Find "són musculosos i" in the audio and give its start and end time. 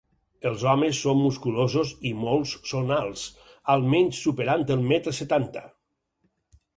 1.07-2.13